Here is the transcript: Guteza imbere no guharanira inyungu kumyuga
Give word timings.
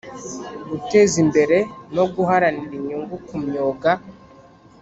Guteza 0.69 1.15
imbere 1.23 1.57
no 1.95 2.03
guharanira 2.13 2.73
inyungu 2.79 3.15
kumyuga 3.27 3.91